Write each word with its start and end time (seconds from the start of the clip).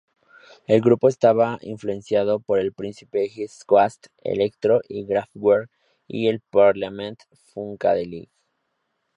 El 0.65 0.81
grupo 0.81 1.09
estaba 1.09 1.59
influenciado 1.61 2.39
por 2.39 2.59
Prince, 2.73 3.07
east 3.13 3.65
coast 3.67 4.07
electro, 4.23 4.81
Kraftwerk 5.07 5.69
y 6.07 6.35
Parliament-Funkadelic. 6.39 8.31